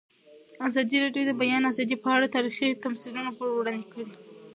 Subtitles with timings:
[0.67, 4.07] ازادي راډیو د د بیان آزادي په اړه تاریخي تمثیلونه وړاندې کړي.